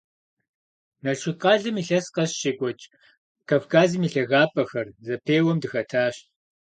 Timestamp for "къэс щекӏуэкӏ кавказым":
2.15-4.01